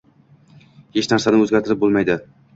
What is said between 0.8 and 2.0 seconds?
Hech narsani o’zgartirib